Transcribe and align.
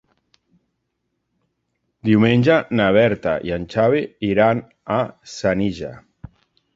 Diumenge 2.07 2.55
na 2.79 2.87
Berta 2.97 3.33
i 3.49 3.53
en 3.57 3.67
Xavi 3.73 4.01
iran 4.31 4.63
a 4.97 4.99
Senija. 5.35 5.93